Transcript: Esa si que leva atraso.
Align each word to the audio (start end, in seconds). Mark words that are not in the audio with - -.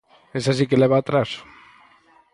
Esa 0.39 0.53
si 0.57 0.65
que 0.69 0.81
leva 0.81 0.95
atraso. 0.99 1.39